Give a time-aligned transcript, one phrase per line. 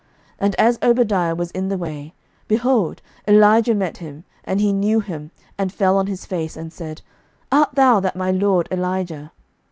[0.39, 2.15] 11:018:007 And as Obadiah was in the way,
[2.47, 7.03] behold, Elijah met him: and he knew him, and fell on his face, and said,
[7.51, 9.31] Art thou that my lord Elijah?